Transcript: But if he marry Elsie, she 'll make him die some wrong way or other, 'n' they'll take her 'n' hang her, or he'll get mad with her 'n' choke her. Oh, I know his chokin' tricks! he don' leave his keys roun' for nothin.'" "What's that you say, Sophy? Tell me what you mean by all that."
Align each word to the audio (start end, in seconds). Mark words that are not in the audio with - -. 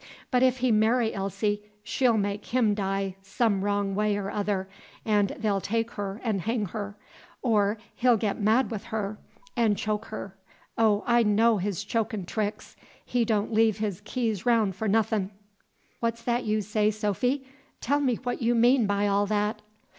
But 0.31 0.41
if 0.41 0.57
he 0.57 0.71
marry 0.71 1.13
Elsie, 1.13 1.61
she 1.83 2.07
'll 2.09 2.17
make 2.17 2.47
him 2.47 2.73
die 2.73 3.17
some 3.21 3.63
wrong 3.63 3.93
way 3.93 4.17
or 4.17 4.31
other, 4.31 4.67
'n' 5.05 5.27
they'll 5.37 5.61
take 5.61 5.91
her 5.91 6.19
'n' 6.23 6.39
hang 6.39 6.65
her, 6.69 6.97
or 7.43 7.77
he'll 7.93 8.17
get 8.17 8.41
mad 8.41 8.71
with 8.71 8.85
her 8.85 9.19
'n' 9.55 9.75
choke 9.75 10.05
her. 10.05 10.35
Oh, 10.75 11.03
I 11.05 11.21
know 11.21 11.57
his 11.59 11.83
chokin' 11.83 12.25
tricks! 12.25 12.75
he 13.05 13.23
don' 13.23 13.53
leave 13.53 13.77
his 13.77 14.01
keys 14.03 14.43
roun' 14.43 14.71
for 14.71 14.87
nothin.'" 14.87 15.29
"What's 15.99 16.23
that 16.23 16.45
you 16.45 16.61
say, 16.61 16.89
Sophy? 16.89 17.45
Tell 17.79 17.99
me 17.99 18.15
what 18.15 18.41
you 18.41 18.55
mean 18.55 18.87
by 18.87 19.05
all 19.07 19.27
that." 19.27 19.61